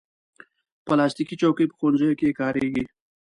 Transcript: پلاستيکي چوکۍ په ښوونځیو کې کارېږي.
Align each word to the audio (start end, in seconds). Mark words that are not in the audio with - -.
پلاستيکي 0.85 1.35
چوکۍ 1.41 1.65
په 1.67 1.75
ښوونځیو 1.77 2.17
کې 2.19 2.37
کارېږي. 2.39 2.83